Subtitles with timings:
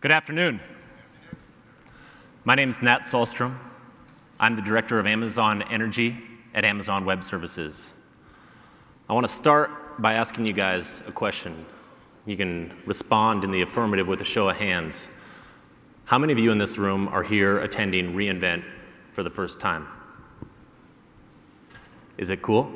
[0.00, 0.60] Good afternoon.
[2.44, 3.58] My name is Nat Sahlstrom.
[4.38, 6.16] I'm the Director of Amazon Energy
[6.54, 7.94] at Amazon Web Services.
[9.08, 11.66] I want to start by asking you guys a question.
[12.26, 15.10] You can respond in the affirmative with a show of hands.
[16.04, 18.62] How many of you in this room are here attending reInvent
[19.12, 19.88] for the first time?
[22.18, 22.70] Is it cool?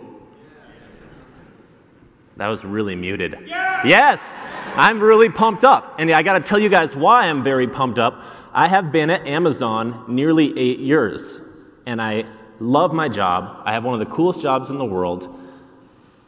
[2.36, 3.38] That was really muted.
[3.46, 3.86] Yeah!
[3.86, 4.32] Yes!
[4.74, 5.96] I'm really pumped up.
[5.98, 8.22] And I got to tell you guys why I'm very pumped up.
[8.54, 11.42] I have been at Amazon nearly eight years,
[11.84, 12.24] and I
[12.58, 13.62] love my job.
[13.66, 15.28] I have one of the coolest jobs in the world.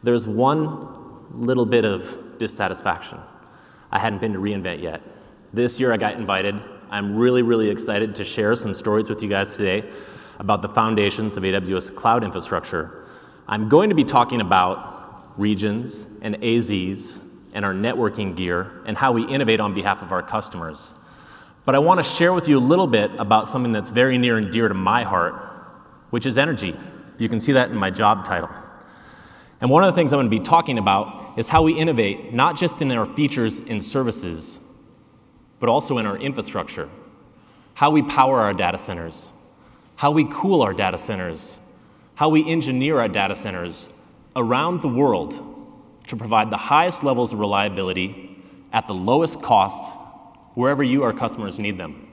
[0.03, 0.89] There's one
[1.33, 3.19] little bit of dissatisfaction.
[3.91, 5.01] I hadn't been to reInvent yet.
[5.55, 6.61] This year I got invited.
[6.91, 9.89] I'm really, really excited to share some stories with you guys today
[10.39, 13.07] about the foundations of AWS cloud infrastructure.
[13.49, 17.23] I'm going to be talking about regions and AZs
[17.55, 20.93] and our networking gear and how we innovate on behalf of our customers.
[21.65, 24.37] But I want to share with you a little bit about something that's very near
[24.37, 25.35] and dear to my heart,
[26.11, 26.77] which is energy.
[27.17, 28.51] You can see that in my job title.
[29.61, 32.35] And one of the things I'm going to be talking about is how we innovate,
[32.35, 34.61] not just in our features and services,
[35.61, 36.91] but also in our infrastructure.
[37.73, 39.33] How we power our data centers,
[39.97, 41.61] how we cool our data centers,
[42.17, 43.89] how we engineer our data centers
[44.37, 45.54] around the world
[46.07, 48.37] to provide the highest levels of reliability
[48.73, 49.95] at the lowest costs
[50.55, 52.09] wherever you, our customers, need them.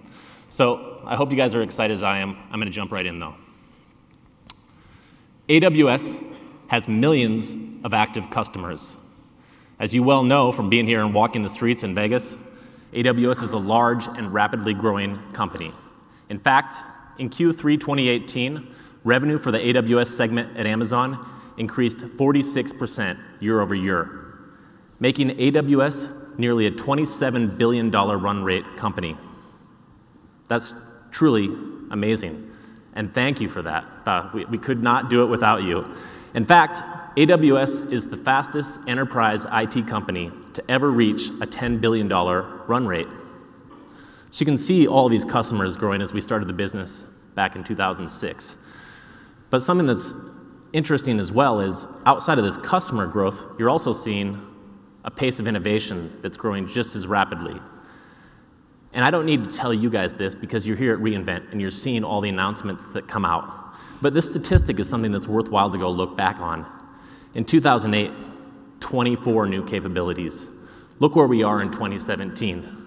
[0.49, 2.37] So I hope you guys are excited as I am.
[2.51, 3.35] I'm going to jump right in, though.
[5.49, 6.23] AWS
[6.67, 8.97] has millions of active customers.
[9.79, 12.37] As you well know from being here and walking the streets in Vegas,
[12.93, 15.71] AWS is a large and rapidly growing company.
[16.29, 16.75] In fact,
[17.17, 18.67] in Q3 2018,
[19.03, 21.27] revenue for the AWS segment at Amazon
[21.61, 24.39] increased 46% year over year,
[24.99, 29.15] making AWS nearly a $27 billion run rate company.
[30.47, 30.73] That's
[31.11, 31.45] truly
[31.91, 32.51] amazing.
[32.95, 33.85] And thank you for that.
[34.07, 35.95] Uh, we, we could not do it without you.
[36.33, 36.77] In fact,
[37.15, 43.07] AWS is the fastest enterprise IT company to ever reach a $10 billion run rate.
[44.31, 47.63] So you can see all these customers growing as we started the business back in
[47.63, 48.55] 2006.
[49.51, 50.15] But something that's
[50.73, 54.39] interesting as well is outside of this customer growth, you're also seeing
[55.03, 57.59] a pace of innovation that's growing just as rapidly.
[58.93, 61.61] And I don't need to tell you guys this because you're here at reInvent and
[61.61, 63.75] you're seeing all the announcements that come out.
[64.01, 66.65] But this statistic is something that's worthwhile to go look back on.
[67.33, 68.11] In 2008,
[68.81, 70.49] 24 new capabilities.
[70.99, 72.77] Look where we are in 2017.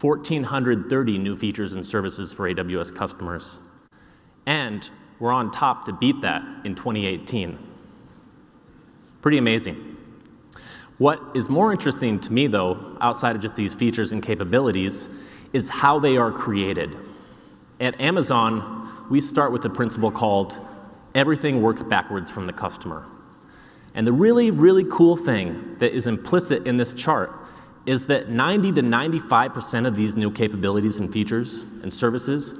[0.00, 3.58] 1,430 new features and services for AWS customers.
[4.46, 7.58] And we're on top to beat that in 2018.
[9.22, 9.96] Pretty amazing.
[10.98, 15.10] What is more interesting to me, though, outside of just these features and capabilities,
[15.52, 16.96] is how they are created.
[17.80, 20.58] At Amazon, we start with a principle called
[21.14, 23.06] everything works backwards from the customer.
[23.94, 27.32] And the really, really cool thing that is implicit in this chart
[27.86, 32.54] is that 90 to 95% of these new capabilities and features and services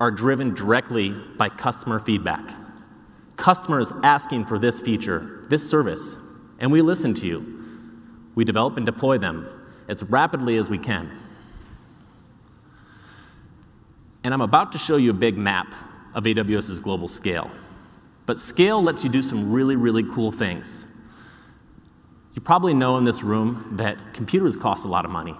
[0.00, 2.50] are driven directly by customer feedback.
[3.36, 6.16] Customers asking for this feature, this service,
[6.58, 7.64] and we listen to you.
[8.34, 9.48] We develop and deploy them
[9.88, 11.10] as rapidly as we can.
[14.24, 15.72] And I'm about to show you a big map
[16.14, 17.50] of AWS's global scale.
[18.26, 20.88] But scale lets you do some really, really cool things.
[22.34, 25.36] You probably know in this room that computers cost a lot of money,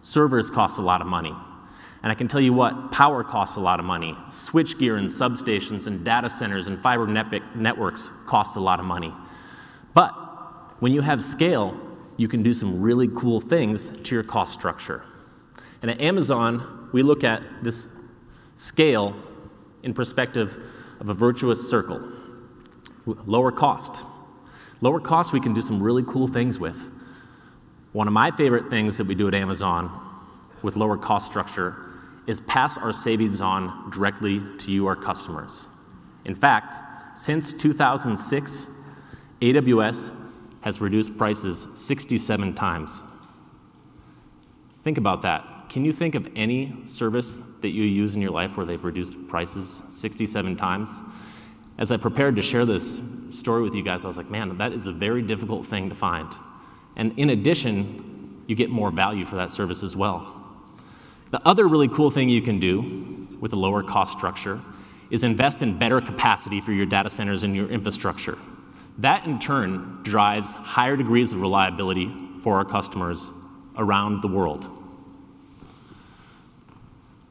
[0.00, 1.34] servers cost a lot of money,
[2.02, 4.14] and I can tell you what, power costs a lot of money.
[4.28, 9.14] Switchgear and substations and data centers and fiber net networks cost a lot of money.
[9.94, 10.10] But
[10.80, 11.78] when you have scale,
[12.16, 15.04] you can do some really cool things to your cost structure.
[15.80, 17.94] And at Amazon, we look at this
[18.56, 19.14] scale
[19.84, 20.58] in perspective
[20.98, 22.02] of a virtuous circle.
[23.06, 24.04] Lower cost.
[24.80, 26.90] Lower cost, we can do some really cool things with.
[27.92, 29.90] One of my favorite things that we do at Amazon
[30.62, 31.91] with lower cost structure
[32.26, 35.68] is pass our savings on directly to you, our customers.
[36.24, 36.76] In fact,
[37.18, 38.68] since 2006,
[39.40, 40.16] AWS
[40.60, 43.02] has reduced prices 67 times.
[44.82, 45.68] Think about that.
[45.68, 49.28] Can you think of any service that you use in your life where they've reduced
[49.28, 51.02] prices 67 times?
[51.78, 54.72] As I prepared to share this story with you guys, I was like, man, that
[54.72, 56.28] is a very difficult thing to find.
[56.96, 60.41] And in addition, you get more value for that service as well.
[61.32, 64.60] The other really cool thing you can do with a lower cost structure
[65.10, 68.36] is invest in better capacity for your data centers and your infrastructure.
[68.98, 73.32] That in turn drives higher degrees of reliability for our customers
[73.78, 74.68] around the world.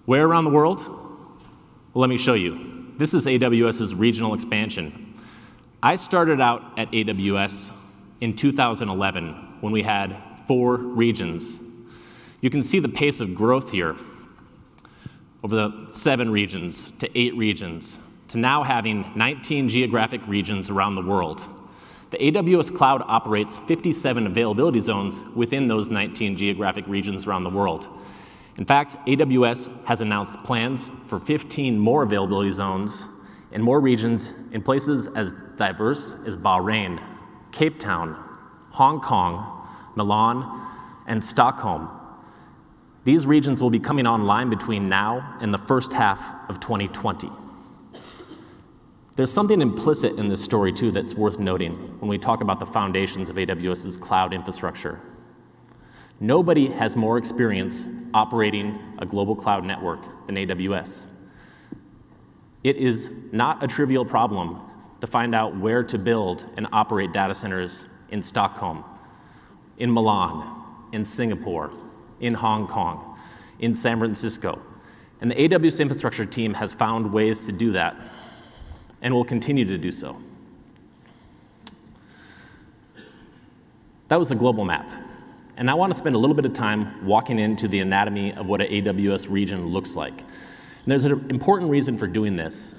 [0.05, 0.79] Where around the world?
[0.87, 2.93] Well, let me show you.
[2.97, 5.13] This is AWS's regional expansion.
[5.83, 7.71] I started out at AWS
[8.19, 10.17] in 2011 when we had
[10.47, 11.59] four regions.
[12.41, 13.95] You can see the pace of growth here
[15.43, 17.99] over the seven regions to eight regions
[18.29, 21.47] to now having 19 geographic regions around the world.
[22.09, 27.87] The AWS cloud operates 57 availability zones within those 19 geographic regions around the world.
[28.57, 33.07] In fact, AWS has announced plans for 15 more availability zones
[33.51, 37.01] in more regions in places as diverse as Bahrain,
[37.51, 38.15] Cape Town,
[38.71, 40.67] Hong Kong, Milan,
[41.05, 42.00] and Stockholm.
[43.03, 47.29] These regions will be coming online between now and the first half of 2020.
[49.15, 52.65] There's something implicit in this story, too, that's worth noting when we talk about the
[52.65, 54.99] foundations of AWS's cloud infrastructure.
[56.19, 61.07] Nobody has more experience operating a global cloud network than AWS.
[62.63, 64.61] It is not a trivial problem
[65.01, 68.83] to find out where to build and operate data centers in Stockholm,
[69.77, 71.71] in Milan, in Singapore,
[72.21, 73.19] in Hong Kong,
[73.59, 74.61] in San Francisco.
[75.19, 77.95] And the AWS infrastructure team has found ways to do that
[79.01, 80.17] and will continue to do so.
[84.07, 84.89] That was a global map.
[85.57, 88.45] And I want to spend a little bit of time walking into the anatomy of
[88.47, 90.21] what an AWS region looks like.
[90.21, 92.75] And there's an important reason for doing this.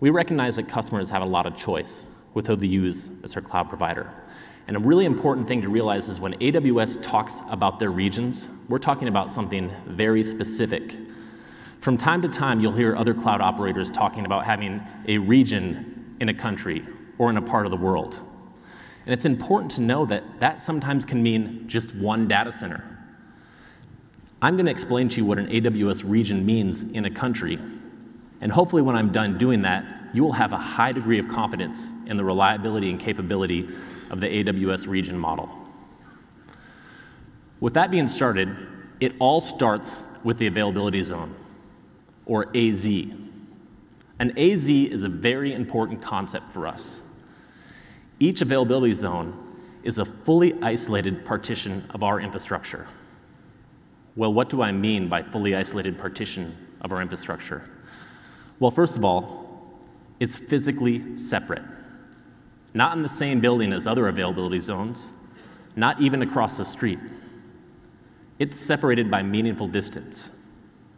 [0.00, 3.42] We recognize that customers have a lot of choice with who they use as their
[3.42, 4.12] cloud provider.
[4.66, 8.78] And a really important thing to realize is when AWS talks about their regions, we're
[8.78, 10.96] talking about something very specific.
[11.80, 16.28] From time to time, you'll hear other cloud operators talking about having a region in
[16.28, 16.84] a country
[17.18, 18.20] or in a part of the world.
[19.04, 22.82] And it's important to know that that sometimes can mean just one data center.
[24.42, 27.58] I'm going to explain to you what an AWS region means in a country.
[28.40, 31.88] And hopefully, when I'm done doing that, you will have a high degree of confidence
[32.06, 33.68] in the reliability and capability
[34.10, 35.50] of the AWS region model.
[37.60, 38.54] With that being started,
[39.00, 41.34] it all starts with the availability zone,
[42.24, 42.86] or AZ.
[44.18, 47.02] An AZ is a very important concept for us.
[48.18, 49.42] Each availability zone
[49.82, 52.88] is a fully isolated partition of our infrastructure.
[54.16, 57.68] Well, what do I mean by fully isolated partition of our infrastructure?
[58.58, 59.76] Well, first of all,
[60.18, 61.62] it's physically separate.
[62.76, 65.14] Not in the same building as other availability zones,
[65.76, 66.98] not even across the street.
[68.38, 70.36] It's separated by meaningful distance,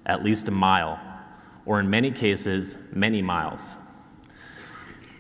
[0.05, 0.99] at least a mile,
[1.67, 3.77] or in many cases, many miles.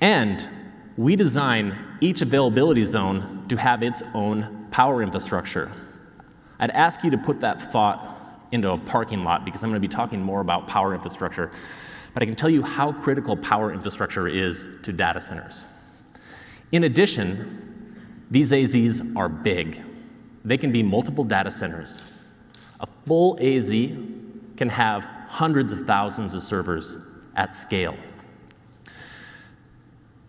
[0.00, 0.48] And
[0.96, 5.70] we design each availability zone to have its own power infrastructure.
[6.58, 8.16] I'd ask you to put that thought
[8.50, 11.52] into a parking lot because I'm going to be talking more about power infrastructure.
[12.14, 15.68] But I can tell you how critical power infrastructure is to data centers.
[16.72, 19.82] In addition, these AZs are big.
[20.44, 22.12] They can be multiple data centers.
[22.80, 23.70] A full AZ
[24.56, 26.98] can have hundreds of thousands of servers
[27.36, 27.96] at scale.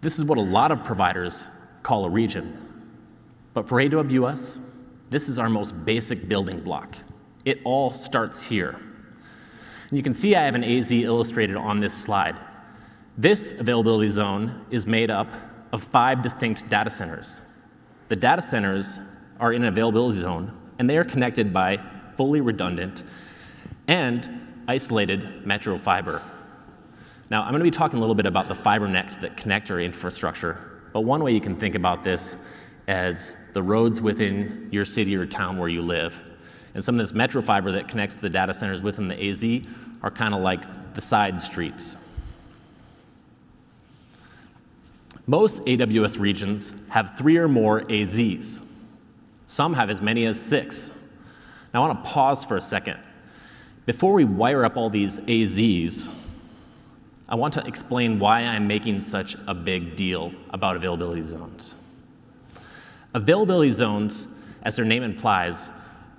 [0.02, 1.50] This is what a lot of providers
[1.84, 2.58] call a region.
[3.54, 4.62] But for AWS,
[5.10, 6.96] this is our most basic building block.
[7.44, 8.80] It all starts here.
[9.90, 12.38] And you can see I have an AZ illustrated on this slide.
[13.18, 15.28] This availability zone is made up
[15.72, 17.42] of five distinct data centers.
[18.10, 19.00] The data centers
[19.40, 21.80] are in an availability zone, and they are connected by
[22.18, 23.04] fully redundant
[23.88, 26.22] and isolated metro fiber.
[27.30, 29.70] Now, I'm going to be talking a little bit about the fiber nets that connect
[29.70, 30.58] our infrastructure,
[30.94, 32.38] but one way you can think about this
[32.88, 36.22] as the roads within your city or town where you live.
[36.74, 39.68] And some of this metro fiber that connects the data centers within the AZ
[40.02, 41.98] are kind of like the side streets.
[45.30, 48.66] Most AWS regions have three or more AZs.
[49.46, 50.90] Some have as many as six.
[51.72, 52.98] Now, I want to pause for a second.
[53.86, 56.12] Before we wire up all these AZs,
[57.28, 61.76] I want to explain why I'm making such a big deal about availability zones.
[63.14, 64.28] Availability zones,
[64.64, 65.70] as their name implies,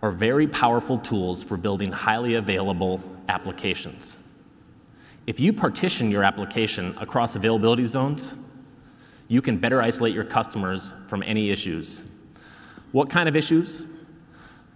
[0.03, 4.19] are very powerful tools for building highly available applications.
[5.27, 8.37] If you partition your application across availability zones,
[9.31, 12.03] you can better isolate your customers from any issues.
[12.91, 13.87] What kind of issues?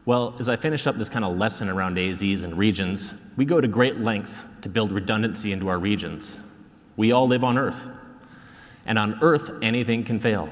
[0.07, 3.61] Well, as I finish up this kind of lesson around AZs and regions, we go
[3.61, 6.39] to great lengths to build redundancy into our regions.
[6.97, 7.91] We all live on Earth.
[8.87, 10.49] And on Earth, anything can fail.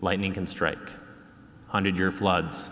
[0.00, 2.68] Lightning can strike, 100 year floods.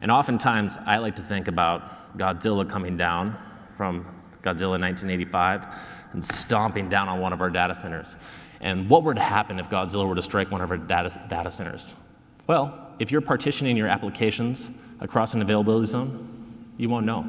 [0.00, 3.36] And oftentimes, I like to think about Godzilla coming down
[3.76, 4.04] from
[4.42, 5.66] Godzilla 1985
[6.14, 8.16] and stomping down on one of our data centers.
[8.62, 11.50] And what were to happen if Godzilla were to strike one of our data, data
[11.50, 11.94] centers?
[12.46, 16.28] Well, if you're partitioning your applications across an availability zone,
[16.78, 17.26] you won't know.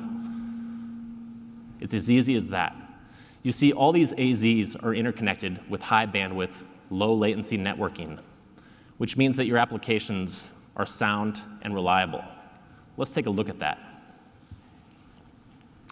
[1.79, 2.75] It's as easy as that.
[3.41, 8.19] You see, all these AZs are interconnected with high bandwidth, low latency networking,
[8.99, 12.23] which means that your applications are sound and reliable.
[12.95, 13.79] Let's take a look at that.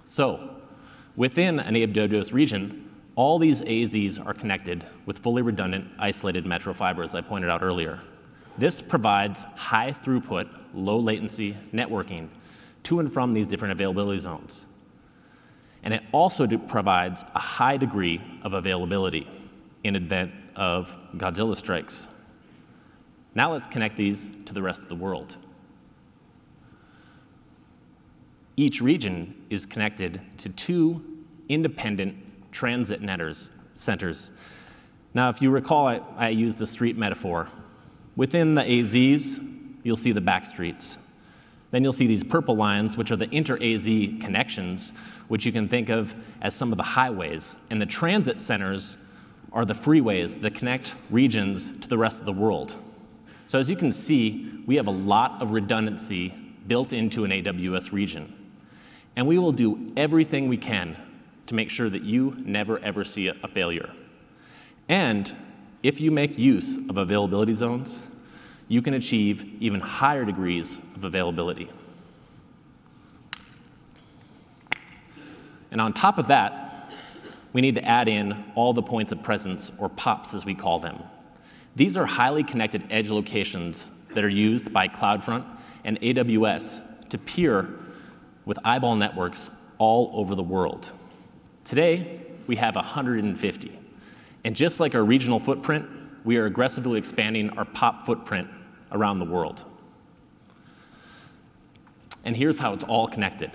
[0.05, 0.55] So,
[1.15, 2.90] within an AWS region,
[3.21, 7.61] all these AZs are connected with fully redundant, isolated metro fiber, as I pointed out
[7.61, 7.99] earlier.
[8.57, 12.29] This provides high throughput, low latency networking
[12.81, 14.65] to and from these different availability zones.
[15.83, 19.27] And it also provides a high degree of availability
[19.83, 22.07] in event of Godzilla strikes.
[23.35, 25.37] Now let's connect these to the rest of the world.
[28.57, 31.05] Each region is connected to two
[31.49, 32.15] independent
[32.51, 34.31] transit netters, centers.
[35.13, 37.49] Now, if you recall, I, I used a street metaphor.
[38.15, 39.39] Within the AZs,
[39.83, 40.97] you'll see the back streets.
[41.71, 43.85] Then you'll see these purple lines, which are the inter-AZ
[44.21, 44.91] connections,
[45.29, 47.55] which you can think of as some of the highways.
[47.69, 48.97] And the transit centers
[49.53, 52.75] are the freeways that connect regions to the rest of the world.
[53.45, 56.33] So as you can see, we have a lot of redundancy
[56.67, 58.33] built into an AWS region.
[59.15, 60.95] And we will do everything we can
[61.51, 63.91] to make sure that you never ever see a failure.
[64.87, 65.35] And
[65.83, 68.07] if you make use of availability zones,
[68.69, 71.69] you can achieve even higher degrees of availability.
[75.71, 76.89] And on top of that,
[77.51, 80.79] we need to add in all the points of presence, or POPs as we call
[80.79, 81.03] them.
[81.75, 85.45] These are highly connected edge locations that are used by CloudFront
[85.83, 87.67] and AWS to peer
[88.45, 90.93] with eyeball networks all over the world.
[91.63, 93.79] Today, we have 150.
[94.43, 95.87] And just like our regional footprint,
[96.23, 98.49] we are aggressively expanding our POP footprint
[98.91, 99.63] around the world.
[102.23, 103.51] And here's how it's all connected.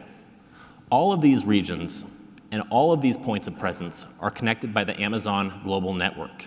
[0.91, 2.07] All of these regions
[2.51, 6.47] and all of these points of presence are connected by the Amazon Global Network.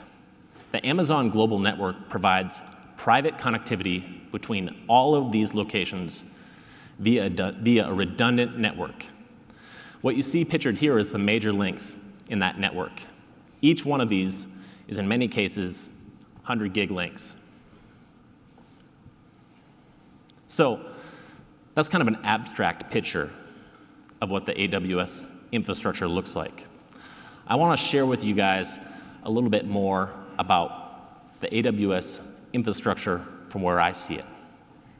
[0.71, 2.61] The Amazon Global Network provides
[2.97, 6.25] private connectivity between all of these locations
[6.99, 9.05] via, via a redundant network.
[10.01, 11.97] What you see pictured here is some major links
[12.29, 12.91] in that network.
[13.61, 14.47] Each one of these
[14.87, 15.89] is in many cases
[16.35, 17.35] 100 gig links.
[20.47, 20.85] So
[21.75, 23.29] that's kind of an abstract picture
[24.21, 26.65] of what the AWS infrastructure looks like.
[27.47, 28.79] I want to share with you guys
[29.23, 32.21] a little bit more about the AWS
[32.53, 34.25] infrastructure from where I see it.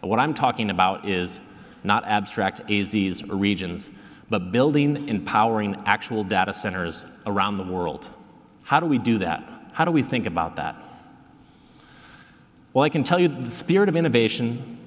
[0.02, 1.42] What I'm talking about is
[1.84, 3.92] not abstract AZs or regions,
[4.30, 8.10] but building and powering actual data centers around the world.
[8.64, 9.44] How do we do that?
[9.74, 10.76] How do we think about that?
[12.74, 14.78] Well, I can tell you that the spirit of innovation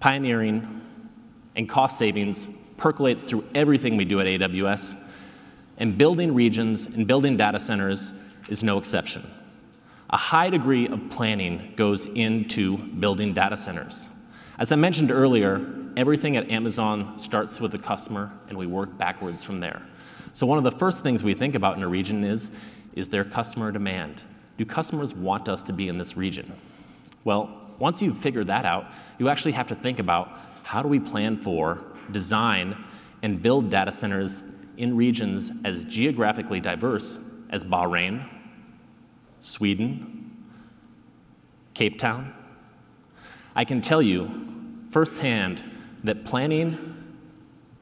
[0.00, 0.82] pioneering,
[1.56, 4.96] and cost savings percolates through everything we do at AWS,
[5.78, 8.12] and building regions and building data centers
[8.48, 9.28] is no exception.
[10.10, 14.08] A high degree of planning goes into building data centers.
[14.58, 15.58] As I mentioned earlier,
[15.98, 19.82] everything at Amazon starts with the customer, and we work backwards from there.
[20.32, 22.52] So one of the first things we think about in a region is,
[22.92, 24.22] is there customer demand?
[24.58, 26.52] Do customers want us to be in this region?
[27.24, 27.50] Well,
[27.80, 28.86] once you've figured that out,
[29.18, 30.30] you actually have to think about
[30.62, 31.80] how do we plan for,
[32.12, 32.76] design,
[33.22, 34.44] and build data centers
[34.76, 37.18] in regions as geographically diverse
[37.50, 38.24] as Bahrain,
[39.40, 40.46] Sweden,
[41.74, 42.32] Cape Town.
[43.56, 44.30] I can tell you
[44.90, 45.60] firsthand
[46.04, 46.96] that planning,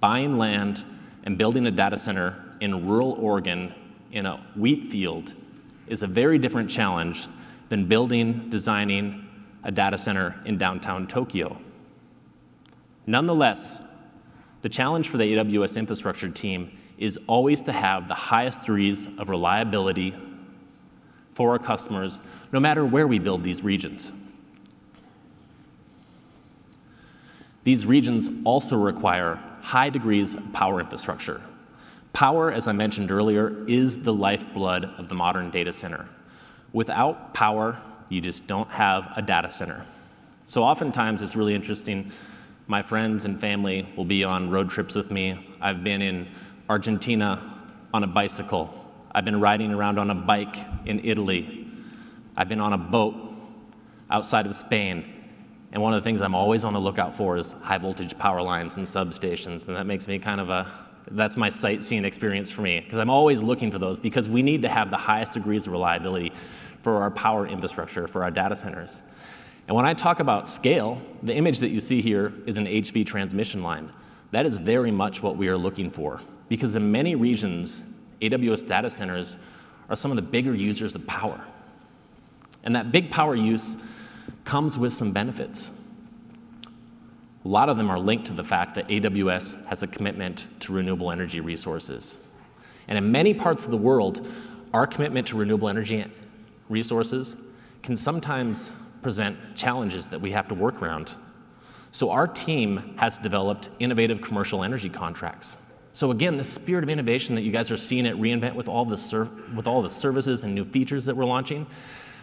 [0.00, 0.85] buying land,
[1.25, 3.75] and building a data center in rural Oregon
[4.12, 5.35] in a wheat field
[5.87, 7.28] is a very different challenge
[7.68, 9.26] than building, designing,
[9.62, 11.58] a data center in downtown Tokyo.
[13.06, 13.80] Nonetheless,
[14.62, 19.28] the challenge for the AWS infrastructure team is always to have the highest degrees of
[19.28, 20.14] reliability
[21.35, 22.18] for our customers,
[22.52, 24.12] no matter where we build these regions.
[27.66, 31.40] These regions also require high degrees of power infrastructure.
[32.12, 36.06] Power, as I mentioned earlier, is the lifeblood of the modern data center.
[36.73, 37.76] Without power,
[38.08, 39.85] you just don't have a data center.
[40.44, 42.12] So oftentimes it's really interesting.
[42.68, 45.37] My friends and family will be on road trips with me.
[45.61, 46.28] I've been in
[46.70, 47.52] Argentina
[47.92, 48.73] on a bicycle.
[49.11, 50.54] I've been riding around on a bike
[50.85, 51.66] in Italy.
[52.37, 53.16] I've been on a boat
[54.08, 55.15] outside of Spain.
[55.73, 58.40] And one of the things I'm always on the lookout for is high voltage power
[58.40, 59.68] lines and substations.
[59.68, 60.66] And that makes me kind of a
[61.11, 64.62] That's my sightseeing experience for me, because I'm always looking for those, because we need
[64.62, 66.32] to have the highest degrees of reliability
[66.82, 69.02] for our power infrastructure, for our data centers.
[69.68, 73.06] And when I talk about scale, the image that you see here is an HV
[73.06, 73.92] transmission line.
[74.32, 77.85] That is very much what we are looking for, because in many regions,
[78.20, 79.37] AWS data centers
[79.88, 81.40] are some of the bigger users of power.
[82.64, 83.76] And that big power use
[84.46, 85.78] comes with some benefits.
[87.44, 90.72] A lot of them are linked to the fact that AWS has a commitment to
[90.72, 92.18] renewable energy resources.
[92.88, 94.26] And in many parts of the world,
[94.72, 96.06] our commitment to renewable energy
[96.68, 97.36] resources
[97.82, 98.72] can sometimes
[99.02, 101.14] present challenges that we have to work around.
[101.92, 105.56] So our team has developed innovative commercial energy contracts.
[105.92, 108.84] So again, the spirit of innovation that you guys are seeing at reInvent with all
[108.84, 111.66] the, with all the services and new features that we're launching,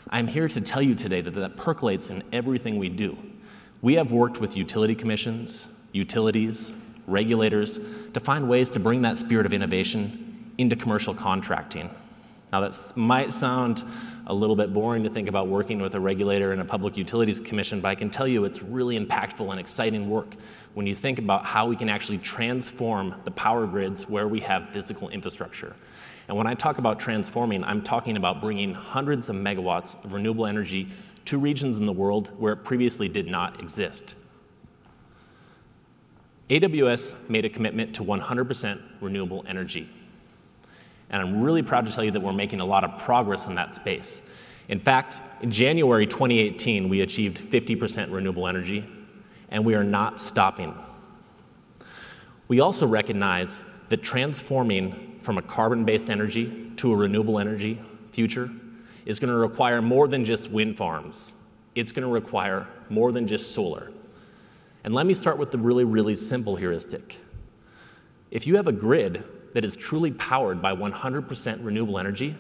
[0.10, 3.18] I'm here to tell you today that that percolates in everything we do.
[3.82, 6.74] We have worked with utility commissions, utilities,
[7.08, 7.80] regulators
[8.14, 11.90] to find ways to bring that spirit of innovation into commercial contracting.
[12.52, 13.84] Now, that might sound
[14.28, 17.40] a little bit boring to think about working with a regulator and a public utilities
[17.40, 20.36] commission, but I can tell you it's really impactful and exciting work
[20.74, 24.70] when you think about how we can actually transform the power grids where we have
[24.70, 25.76] physical infrastructure.
[26.28, 30.46] And when I talk about transforming, I'm talking about bringing hundreds of megawatts of renewable
[30.46, 30.90] energy
[31.26, 34.16] to regions in the world where it previously did not exist.
[36.50, 39.90] AWS made a commitment to 100% renewable energy.
[41.10, 43.56] And I'm really proud to tell you that we're making a lot of progress in
[43.56, 44.22] that space.
[44.68, 48.86] In fact, in January 2018, we achieved 50% renewable energy,
[49.50, 50.76] and we are not stopping.
[52.48, 57.80] We also recognize that transforming from a carbon based energy to a renewable energy
[58.12, 58.50] future
[59.06, 61.34] is going to require more than just wind farms.
[61.76, 63.92] It's going to require more than just solar.
[64.84, 67.20] And let me start with the really, really simple heuristic.
[68.32, 72.36] If you have a grid that is truly powered by 100% renewable energy,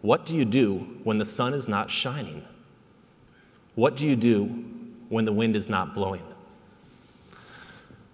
[0.00, 2.44] what do you do when the sun is not shining?
[3.74, 4.44] What do you do
[5.08, 6.22] when the wind is not blowing?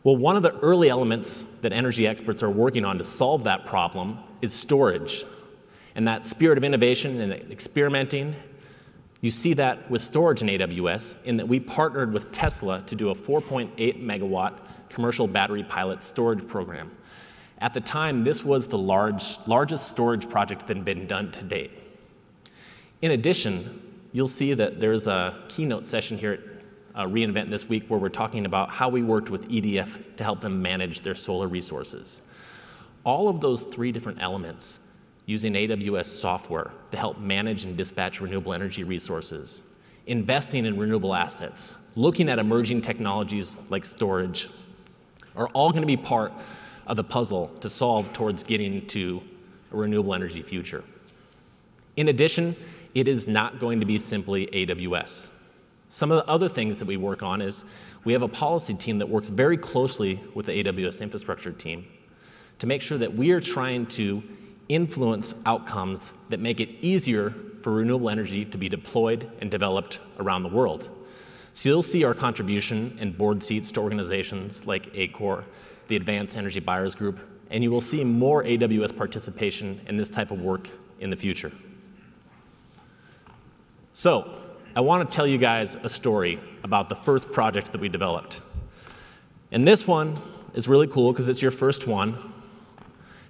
[0.05, 3.67] Well, one of the early elements that energy experts are working on to solve that
[3.67, 5.25] problem is storage.
[5.95, 8.35] And that spirit of innovation and experimenting,
[9.21, 13.11] you see that with storage in AWS, in that we partnered with Tesla to do
[13.11, 14.55] a 4.8 megawatt
[14.89, 16.91] commercial battery pilot storage program.
[17.63, 21.45] At the time, this was the large, largest storage project that had been done to
[21.45, 21.71] date.
[23.03, 26.41] In addition, you'll see that there's a keynote session here at
[26.97, 30.41] uh, reInvent this week where we're talking about how we worked with EDF to help
[30.41, 32.23] them manage their solar resources.
[33.05, 34.81] All of those three different elements
[35.27, 39.63] using AWS software to help manage and dispatch renewable energy resources,
[40.09, 44.49] investing in renewable assets, looking at emerging technologies like storage,
[45.37, 46.33] are all going to be part
[46.93, 49.23] of the puzzle to solve towards getting to
[49.73, 50.85] a renewable energy future.
[51.97, 52.55] In addition,
[52.95, 55.31] it is not going to be simply AWS.
[55.89, 57.65] Some of the other things that we work on is
[58.05, 61.87] we have a policy team that works very closely with the AWS infrastructure team
[62.59, 64.23] to make sure that we are trying to
[64.69, 67.31] influence outcomes that make it easier
[67.63, 70.91] for renewable energy to be deployed and developed around the world.
[71.55, 75.47] So you'll see our contribution in board seats to organizations like ACORE,
[75.89, 77.19] the Advanced Energy Buyers Group,
[77.51, 81.53] and you will see more AWS participation in this type of work in the future.
[83.93, 84.39] So,
[84.75, 88.41] I want to tell you guys a story about the first project that we developed.
[89.51, 90.17] And this one
[90.55, 92.17] is really cool because it's your first one.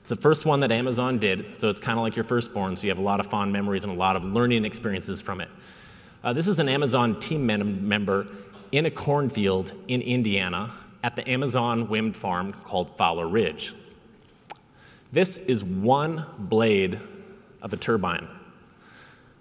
[0.00, 2.84] It's the first one that Amazon did, so it's kind of like your firstborn, so
[2.84, 5.48] you have a lot of fond memories and a lot of learning experiences from it.
[6.22, 8.28] Uh, this is an Amazon team member
[8.70, 10.70] in a cornfield in Indiana
[11.02, 13.74] at the Amazon wind farm called Fowler Ridge.
[15.10, 17.00] This is one blade
[17.60, 18.28] of a turbine.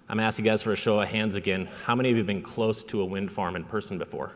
[0.08, 1.68] I'm gonna ask you guys for a show of hands again.
[1.84, 4.32] How many of you have been close to a wind farm in person before?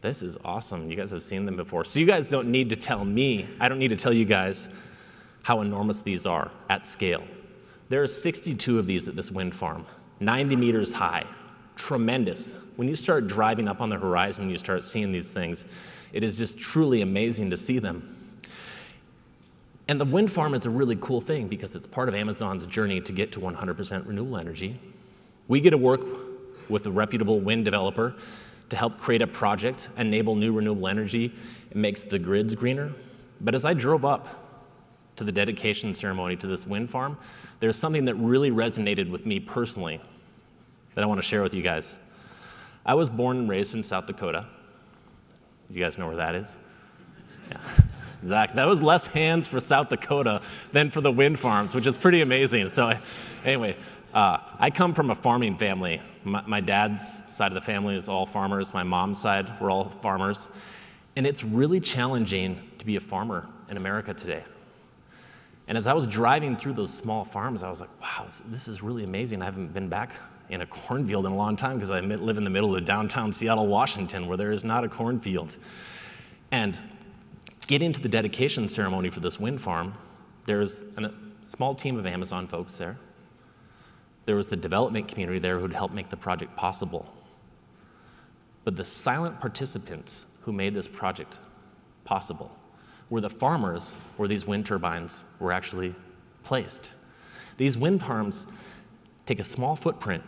[0.00, 0.88] This is awesome.
[0.88, 1.84] You guys have seen them before.
[1.84, 4.68] So you guys don't need to tell me, I don't need to tell you guys
[5.42, 7.24] how enormous these are at scale.
[7.88, 9.84] There are 62 of these at this wind farm,
[10.20, 11.26] 90 meters high,
[11.76, 12.54] tremendous.
[12.80, 15.66] When you start driving up on the horizon, you start seeing these things,
[16.14, 18.08] it is just truly amazing to see them.
[19.86, 23.02] And the wind farm is a really cool thing because it's part of Amazon's journey
[23.02, 24.80] to get to 100% renewable energy.
[25.46, 26.00] We get to work
[26.70, 28.14] with a reputable wind developer
[28.70, 31.34] to help create a project, enable new renewable energy.
[31.70, 32.92] It makes the grids greener.
[33.42, 34.42] But as I drove up
[35.16, 37.18] to the dedication ceremony to this wind farm,
[37.58, 40.00] there's something that really resonated with me personally
[40.94, 41.98] that I want to share with you guys.
[42.90, 44.46] I was born and raised in South Dakota.
[45.70, 46.58] You guys know where that is?
[47.48, 47.60] Yeah.
[48.24, 48.54] Zach.
[48.54, 52.20] That was less hands for South Dakota than for the wind farms, which is pretty
[52.20, 52.68] amazing.
[52.68, 52.92] So,
[53.44, 53.76] anyway,
[54.12, 56.02] uh, I come from a farming family.
[56.24, 58.74] My, my, dad's side of the family is all farmers.
[58.74, 60.48] My mom's side, we're all farmers.
[61.14, 64.42] And it's really challenging to be a farmer in America today.
[65.68, 68.66] And as I was driving through those small farms, I was like, wow, this, this
[68.66, 69.42] is really amazing.
[69.42, 70.10] I haven't been back
[70.50, 73.32] in a cornfield in a long time because I live in the middle of downtown
[73.32, 75.56] Seattle, Washington, where there is not a cornfield.
[76.50, 76.78] And
[77.66, 79.94] getting to the dedication ceremony for this wind farm,
[80.46, 81.12] there's a
[81.44, 82.98] small team of Amazon folks there.
[84.26, 87.12] There was the development community there who'd help make the project possible.
[88.64, 91.38] But the silent participants who made this project
[92.04, 92.56] possible
[93.08, 95.94] were the farmers where these wind turbines were actually
[96.42, 96.92] placed.
[97.56, 98.46] These wind farms
[99.26, 100.24] take a small footprint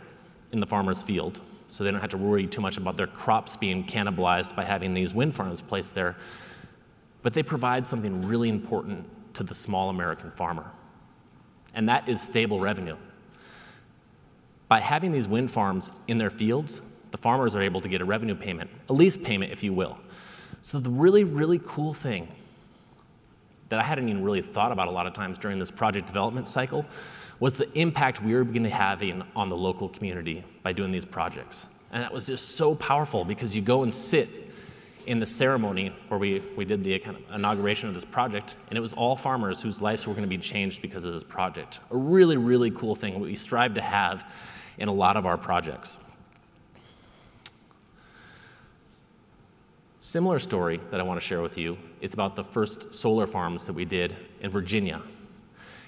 [0.53, 3.57] in the farmer's field, so they don't have to worry too much about their crops
[3.57, 6.15] being cannibalized by having these wind farms placed there
[7.23, 10.69] but they provide something really important to the small American farmer,
[11.73, 12.97] and that is stable revenue.
[14.67, 18.05] By having these wind farms in their fields, the farmers are able to get a
[18.05, 19.97] revenue payment, a lease payment, if you will.
[20.61, 22.27] So, the really, really cool thing
[23.69, 26.47] that I hadn't even really thought about a lot of times during this project development
[26.47, 26.85] cycle
[27.43, 31.03] was the impact we were beginning to having on the local community by doing these
[31.03, 31.67] projects.
[31.91, 34.29] And that was just so powerful because you go and sit
[35.07, 38.77] in the ceremony where we, we did the kind of inauguration of this project, and
[38.77, 41.81] it was all farmers whose lives were going to be changed because of this project.
[41.91, 44.25] A really, really cool thing we strive to have
[44.77, 46.15] in a lot of our projects.
[49.99, 53.67] Similar story that I want to share with you is about the first solar farms
[53.67, 55.01] that we did in Virginia.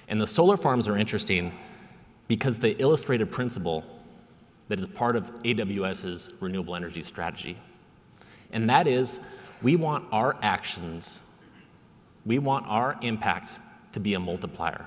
[0.08, 1.58] And the solar farms are interesting
[2.28, 3.84] because they illustrate a principle
[4.68, 7.58] that is part of AWS's renewable energy strategy
[8.52, 9.20] and that is
[9.62, 11.24] we want our actions,
[12.26, 13.60] we want our impacts
[13.92, 14.86] to be a multiplier.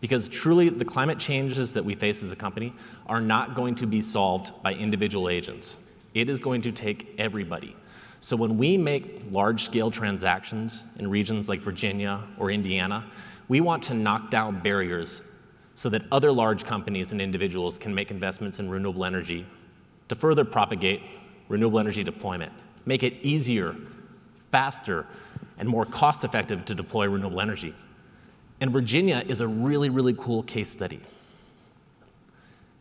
[0.00, 2.74] Because truly, the climate changes that we face as a company
[3.06, 5.80] are not going to be solved by individual agents.
[6.14, 7.74] It is going to take everybody.
[8.20, 13.04] So when we make large scale transactions in regions like Virginia or Indiana,
[13.48, 15.22] we want to knock down barriers
[15.74, 19.46] so that other large companies and individuals can make investments in renewable energy
[20.08, 21.02] to further propagate
[21.48, 22.52] renewable energy deployment
[22.86, 23.76] make it easier,
[24.50, 25.04] faster,
[25.58, 27.74] and more cost effective to deploy renewable energy.
[28.60, 31.00] And Virginia is a really, really cool case study.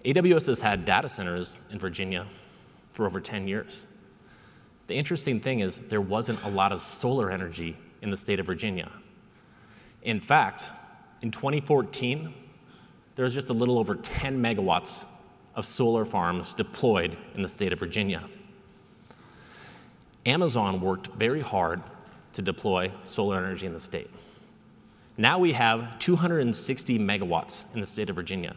[0.06, 2.28] AWS has had data centers in Virginia
[2.94, 3.88] for over 10 years.
[4.88, 8.46] The interesting thing is there wasn't a lot of solar energy in the state of
[8.46, 8.92] Virginia.
[10.06, 10.72] In fact,
[11.22, 12.32] in 2014,
[13.16, 15.06] there was just a little over 10 megawatts
[15.56, 18.24] of solar farms deployed in the state of Virginia.
[20.26, 21.82] Amazon worked very hard
[22.34, 24.10] to deploy solar energy in the state.
[25.18, 28.56] Now we have 260 megawatts in the state of Virginia.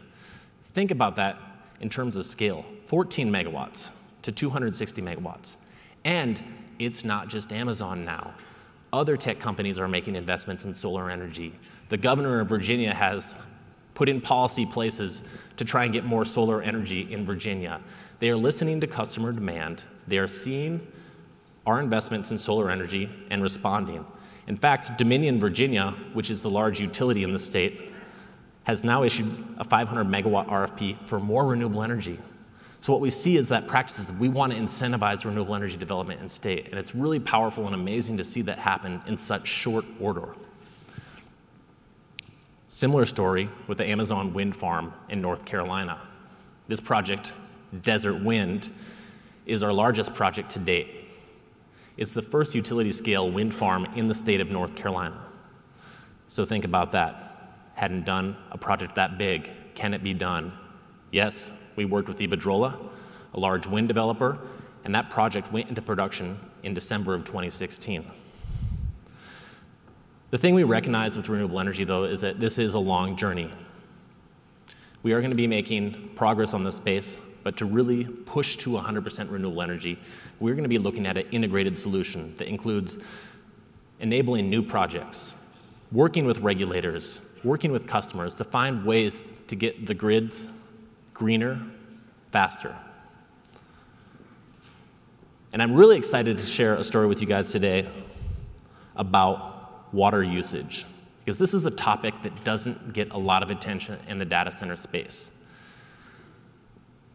[0.73, 1.37] Think about that
[1.81, 5.55] in terms of scale 14 megawatts to 260 megawatts.
[6.05, 6.39] And
[6.77, 8.33] it's not just Amazon now.
[8.91, 11.53] Other tech companies are making investments in solar energy.
[11.89, 13.35] The governor of Virginia has
[13.93, 15.23] put in policy places
[15.57, 17.81] to try and get more solar energy in Virginia.
[18.19, 19.83] They are listening to customer demand.
[20.07, 20.87] They are seeing
[21.67, 24.05] our investments in solar energy and responding.
[24.47, 27.91] In fact, Dominion Virginia, which is the large utility in the state,
[28.63, 32.17] has now issued a 500 megawatt RFP for more renewable energy.
[32.81, 36.29] So what we see is that practices, we want to incentivize renewable energy development in
[36.29, 40.29] state, and it's really powerful and amazing to see that happen in such short order.
[42.69, 45.99] Similar story with the Amazon wind farm in North Carolina.
[46.69, 47.33] This project,
[47.81, 48.69] Desert Wind,
[49.45, 50.87] is our largest project to date.
[51.97, 55.19] It's the first utility scale wind farm in the state of North Carolina.
[56.29, 57.25] So think about that.
[57.73, 59.51] Hadn't done a project that big.
[59.75, 60.53] Can it be done?
[61.11, 62.77] Yes, we worked with Iberdrola,
[63.33, 64.37] a large wind developer,
[64.83, 68.05] and that project went into production in December of 2016.
[70.29, 73.49] The thing we recognize with renewable energy, though, is that this is a long journey.
[75.03, 78.71] We are going to be making progress on this space, but to really push to
[78.71, 79.97] 100% renewable energy,
[80.41, 82.97] we're going to be looking at an integrated solution that includes
[84.01, 85.33] enabling new projects,
[85.93, 90.49] working with regulators, working with customers to find ways to get the grids
[91.19, 91.61] greener,
[92.31, 92.73] faster.
[95.51, 97.89] And I'm really excited to share a story with you guys today
[98.95, 100.85] about water usage,
[101.19, 104.49] because this is a topic that doesn't get a lot of attention in the data
[104.49, 105.29] center space.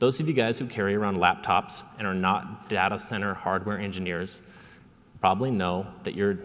[0.01, 4.43] Those of you guys who carry around laptops and are not data center hardware engineers
[5.19, 6.37] probably know that your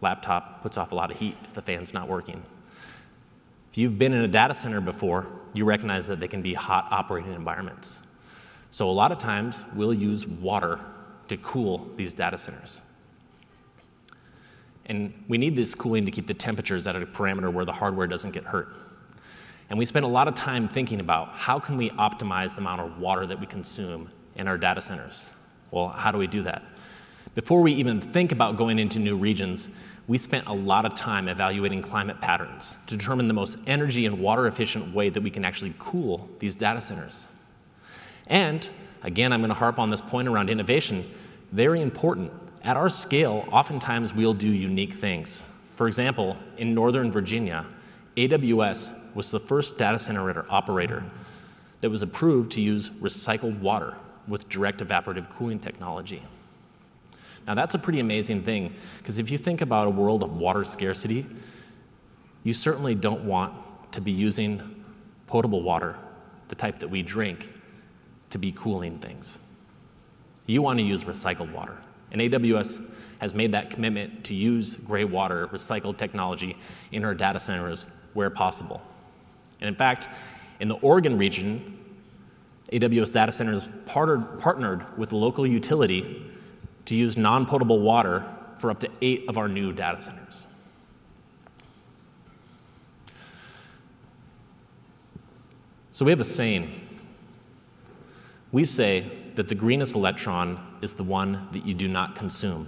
[0.00, 2.44] laptop puts off a lot of heat if the fan's not working.
[3.72, 6.88] If you've been in a data center before, you recognize that they can be hot
[6.90, 8.02] operating environments.
[8.70, 10.80] So a lot of times, we'll use water
[11.28, 12.82] to cool these data centers.
[14.86, 18.06] And we need this cooling to keep the temperatures at a parameter where the hardware
[18.06, 18.68] doesn't get hurt.
[19.68, 22.80] And we spend a lot of time thinking about how can we optimize the amount
[22.80, 25.30] of water that we consume in our data centers.
[25.70, 26.62] Well, how do we do that?
[27.36, 29.70] Before we even think about going into new regions,
[30.10, 34.18] we spent a lot of time evaluating climate patterns to determine the most energy and
[34.18, 37.28] water efficient way that we can actually cool these data centers.
[38.26, 38.68] And
[39.04, 41.08] again, I'm going to harp on this point around innovation.
[41.52, 42.32] Very important.
[42.64, 45.48] At our scale, oftentimes we'll do unique things.
[45.76, 47.64] For example, in Northern Virginia,
[48.16, 51.04] AWS was the first data center operator
[51.82, 53.96] that was approved to use recycled water
[54.26, 56.20] with direct evaporative cooling technology.
[57.50, 60.64] Now, that's a pretty amazing thing, because if you think about a world of water
[60.64, 61.26] scarcity,
[62.44, 63.54] you certainly don't want
[63.90, 64.84] to be using
[65.26, 65.96] potable water,
[66.46, 67.52] the type that we drink,
[68.30, 69.40] to be cooling things.
[70.46, 71.76] You want to use recycled water.
[72.12, 76.56] And AWS has made that commitment to use gray water recycled technology
[76.92, 77.84] in our data centers
[78.14, 78.80] where possible.
[79.60, 80.08] And in fact,
[80.60, 81.80] in the Oregon region,
[82.72, 86.29] AWS data centers partnered, partnered with a local utility
[86.90, 88.26] to use non potable water
[88.58, 90.48] for up to eight of our new data centers.
[95.92, 96.80] So we have a saying.
[98.50, 102.66] We say that the greenest electron is the one that you do not consume.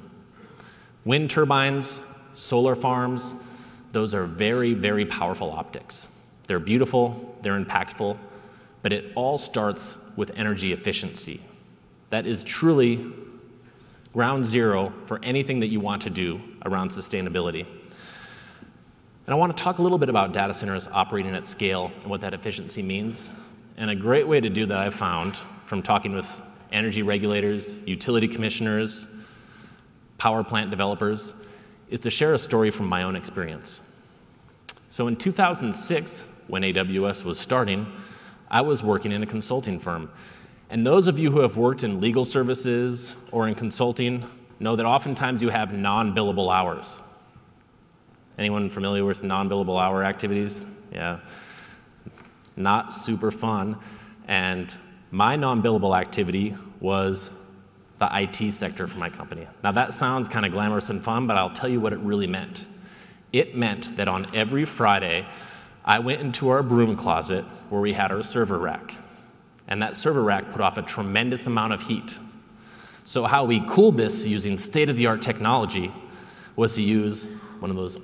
[1.04, 2.00] Wind turbines,
[2.32, 3.34] solar farms,
[3.90, 6.06] those are very, very powerful optics.
[6.46, 8.16] They're beautiful, they're impactful,
[8.82, 11.40] but it all starts with energy efficiency.
[12.10, 13.04] That is truly
[14.12, 17.66] ground zero for anything that you want to do around sustainability.
[19.24, 22.10] And I want to talk a little bit about data centers operating at scale and
[22.10, 23.30] what that efficiency means.
[23.76, 28.28] And a great way to do that I've found from talking with energy regulators, utility
[28.28, 29.06] commissioners,
[30.18, 31.34] power plant developers,
[31.88, 33.82] is to share a story from my own experience.
[34.88, 37.86] So in 2006, when AWS was starting,
[38.50, 40.10] I was working in a consulting firm.
[40.72, 44.24] And those of you who have worked in legal services or in consulting
[44.58, 47.02] know that oftentimes you have non billable hours.
[48.38, 50.64] Anyone familiar with non billable hour activities?
[50.90, 51.18] Yeah.
[52.56, 53.76] Not super fun.
[54.26, 54.74] And
[55.10, 57.32] my non billable activity was
[57.98, 59.46] the IT sector for my company.
[59.62, 62.26] Now, that sounds kind of glamorous and fun, but I'll tell you what it really
[62.26, 62.64] meant.
[63.30, 65.26] It meant that on every Friday,
[65.84, 68.94] I went into our broom closet where we had our server rack.
[69.72, 72.18] And that server rack put off a tremendous amount of heat.
[73.04, 75.90] So, how we cooled this using state of the art technology
[76.56, 77.24] was to use
[77.58, 77.96] one of those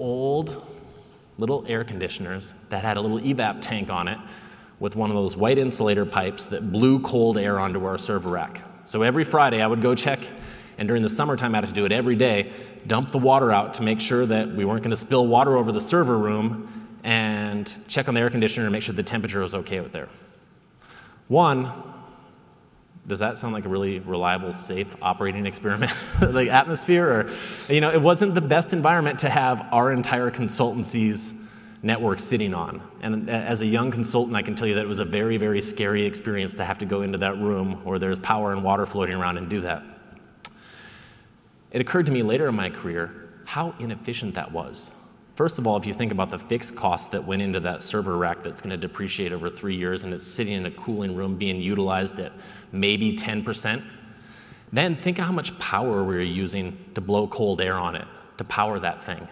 [0.00, 0.66] old
[1.38, 4.18] little air conditioners that had a little evap tank on it
[4.80, 8.60] with one of those white insulator pipes that blew cold air onto our server rack.
[8.84, 10.18] So every Friday I would go check,
[10.76, 12.50] and during the summertime I had to do it every day,
[12.88, 15.70] dump the water out to make sure that we weren't going to spill water over
[15.70, 19.54] the server room, and check on the air conditioner and make sure the temperature was
[19.54, 20.08] okay with there.
[21.28, 21.70] One,
[23.06, 27.08] does that sound like a really reliable, safe operating experiment, like atmosphere?
[27.08, 27.30] Or,
[27.68, 31.34] you know, it wasn't the best environment to have our entire consultancy's
[31.82, 32.80] network sitting on.
[33.02, 35.60] And as a young consultant, I can tell you that it was a very, very
[35.60, 39.16] scary experience to have to go into that room where there's power and water floating
[39.16, 39.82] around and do that.
[41.72, 44.92] It occurred to me later in my career how inefficient that was.
[45.34, 48.18] First of all, if you think about the fixed cost that went into that server
[48.18, 51.36] rack that's going to depreciate over three years and it's sitting in a cooling room
[51.36, 52.32] being utilized at
[52.70, 53.82] maybe 10%,
[54.72, 58.06] then think of how much power we are using to blow cold air on it
[58.36, 59.26] to power that thing.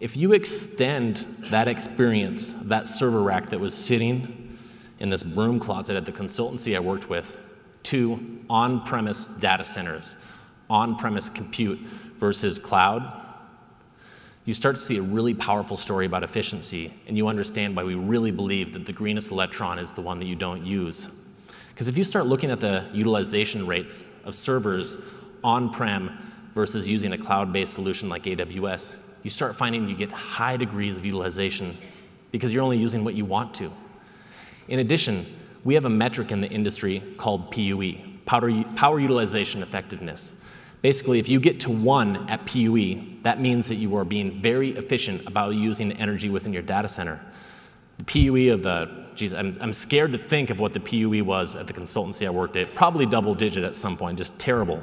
[0.00, 1.18] If you extend
[1.50, 4.58] that experience, that server rack that was sitting
[4.98, 7.38] in this broom closet at the consultancy I worked with,
[7.84, 10.16] to on premise data centers,
[10.68, 11.78] on premise compute
[12.18, 13.21] versus cloud,
[14.44, 17.94] you start to see a really powerful story about efficiency, and you understand why we
[17.94, 21.10] really believe that the greenest electron is the one that you don't use.
[21.68, 24.96] Because if you start looking at the utilization rates of servers
[25.44, 30.10] on prem versus using a cloud based solution like AWS, you start finding you get
[30.10, 31.76] high degrees of utilization
[32.32, 33.70] because you're only using what you want to.
[34.68, 35.24] In addition,
[35.64, 40.34] we have a metric in the industry called PUE, power, power utilization effectiveness.
[40.82, 44.70] Basically, if you get to one at PUE, that means that you are being very
[44.70, 47.20] efficient about using energy within your data center.
[47.98, 51.54] The PUE of the, geez, I'm, I'm scared to think of what the PUE was
[51.54, 54.82] at the consultancy I worked at, probably double digit at some point, just terrible.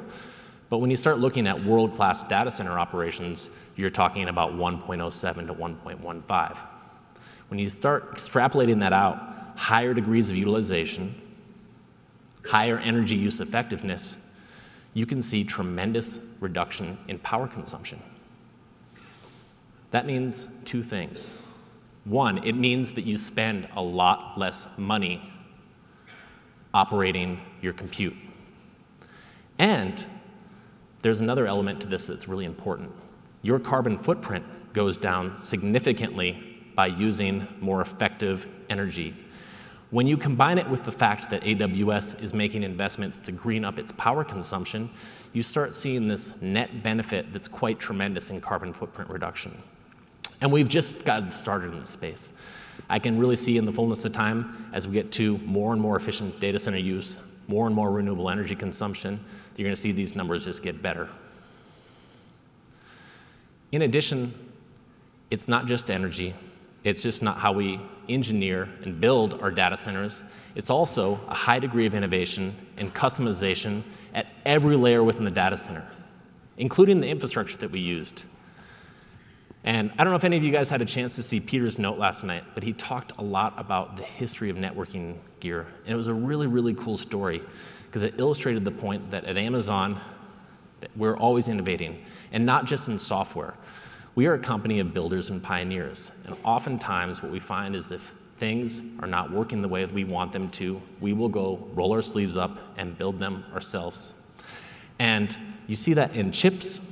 [0.70, 5.54] But when you start looking at world-class data center operations, you're talking about 1.07 to
[5.54, 6.58] 1.15.
[7.48, 9.18] When you start extrapolating that out,
[9.56, 11.14] higher degrees of utilization,
[12.46, 14.18] higher energy use effectiveness,
[14.94, 18.02] you can see tremendous reduction in power consumption.
[19.90, 21.36] That means two things.
[22.04, 25.22] One, it means that you spend a lot less money
[26.72, 28.16] operating your compute.
[29.58, 30.04] And
[31.02, 32.90] there's another element to this that's really important.
[33.42, 39.14] Your carbon footprint goes down significantly by using more effective energy.
[39.90, 43.78] When you combine it with the fact that AWS is making investments to green up
[43.78, 44.88] its power consumption,
[45.32, 49.60] you start seeing this net benefit that's quite tremendous in carbon footprint reduction.
[50.40, 52.30] And we've just gotten started in this space.
[52.88, 55.82] I can really see in the fullness of time, as we get to more and
[55.82, 59.18] more efficient data center use, more and more renewable energy consumption,
[59.56, 61.08] you're going to see these numbers just get better.
[63.72, 64.34] In addition,
[65.30, 66.34] it's not just energy.
[66.84, 67.80] It's just not how we
[68.12, 70.22] engineer and build our data centers.
[70.54, 73.82] It's also a high degree of innovation and customization
[74.14, 75.86] at every layer within the data center,
[76.58, 78.24] including the infrastructure that we used.
[79.62, 81.78] And I don't know if any of you guys had a chance to see Peter's
[81.78, 85.66] note last night, but he talked a lot about the history of networking gear.
[85.84, 87.42] And it was a really, really cool story
[87.86, 90.00] because it illustrated the point that at Amazon,
[90.96, 93.54] we're always innovating, and not just in software.
[94.20, 98.12] We are a company of builders and pioneers, and oftentimes what we find is if
[98.36, 101.92] things are not working the way that we want them to, we will go roll
[101.92, 104.12] our sleeves up and build them ourselves.
[104.98, 105.34] And
[105.66, 106.86] you see that in chips,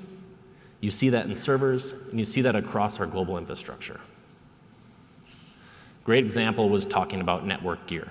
[0.81, 4.01] you see that in servers, and you see that across our global infrastructure.
[6.05, 8.09] Great example was talking about network gear.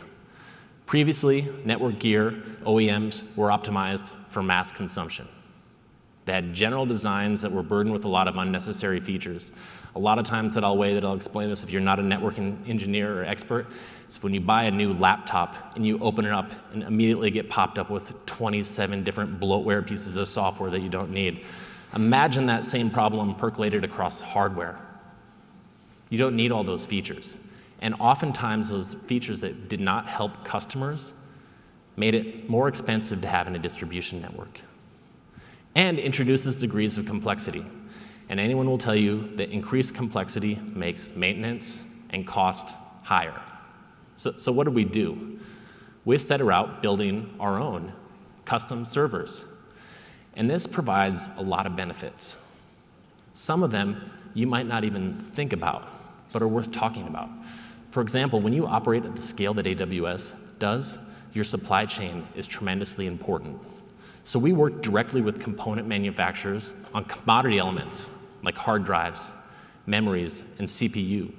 [0.86, 5.27] Previously, network gear OEMs were optimized for mass consumption.
[6.28, 9.54] They had general designs that were burdened with a lot of unnecessary features.
[9.96, 12.04] A lot of times that I'll way that I'll explain this if you're not a
[12.04, 13.66] networking engineer or expert
[14.10, 17.50] is when you buy a new laptop and you open it up and immediately get
[17.50, 21.46] popped up with 27 different bloatware pieces of software that you don't need.
[21.96, 24.78] Imagine that same problem percolated across hardware.
[26.10, 27.38] You don't need all those features.
[27.80, 31.13] And oftentimes, those features that did not help customers
[31.96, 34.60] made it more expensive to have in a distribution network
[35.78, 37.63] and introduces degrees of complexity.
[38.30, 43.40] And anyone will tell you that increased complexity makes maintenance and cost higher.
[44.16, 45.40] So, so what do we do?
[46.04, 47.94] We set about building our own
[48.44, 49.46] custom servers
[50.36, 52.44] and this provides a lot of benefits.
[53.34, 55.88] Some of them you might not even think about,
[56.32, 57.30] but are worth talking about.
[57.92, 60.98] For example, when you operate at the scale that AWS does,
[61.34, 63.60] your supply chain is tremendously important.
[64.28, 68.10] So we work directly with component manufacturers on commodity elements
[68.44, 69.32] like hard drives,
[69.86, 71.32] memories, and CPU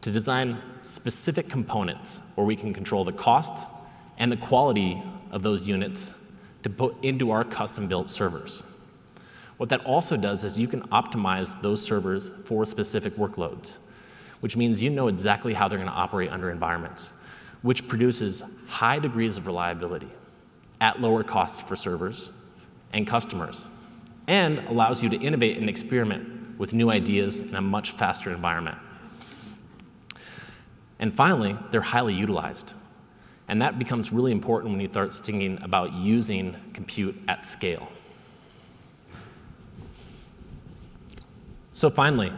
[0.00, 3.68] to design specific components where we can control the cost
[4.16, 6.12] and the quality of those units
[6.62, 8.64] to put into our custom-built servers.
[9.58, 13.80] What that also does is you can optimize those servers for specific workloads,
[14.40, 17.12] which means you know exactly how they're going to operate under environments,
[17.60, 20.08] which produces high degrees of reliability
[20.80, 22.30] at lower costs for servers
[22.92, 23.68] and customers,
[24.26, 28.78] and allows you to innovate and experiment with new ideas in a much faster environment.
[30.98, 32.74] And finally, they're highly utilized.
[33.48, 37.88] And that becomes really important when you start thinking about using compute at scale.
[41.72, 42.32] So finally,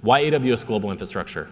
[0.00, 1.50] why AWS Global Infrastructure?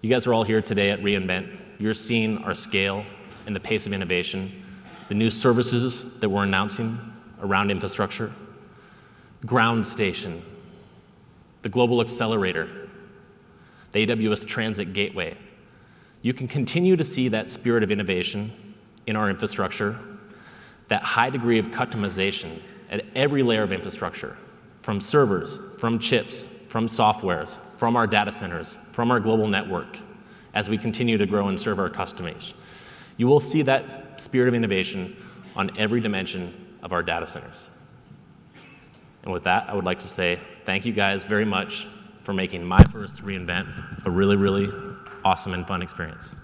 [0.00, 1.56] You guys are all here today at reInvent.
[1.78, 3.04] You're seeing our scale
[3.48, 4.62] and the pace of innovation,
[5.08, 6.98] the new services that we're announcing
[7.40, 8.30] around infrastructure,
[9.46, 10.42] Ground Station,
[11.62, 12.68] the Global Accelerator,
[13.92, 15.34] the AWS Transit Gateway,
[16.20, 18.52] you can continue to see that spirit of innovation
[19.06, 19.96] in our infrastructure,
[20.88, 24.36] that high degree of customization at every layer of infrastructure,
[24.82, 29.96] from servers, from chips, from softwares, from our data centers, from our global network,
[30.52, 32.52] as we continue to grow and serve our customers.
[33.18, 35.14] You will see that spirit of innovation
[35.54, 37.68] on every dimension of our data centers.
[39.22, 41.86] And with that, I would like to say thank you guys very much
[42.22, 44.72] for making my first reInvent a really, really
[45.24, 46.34] awesome and fun experience.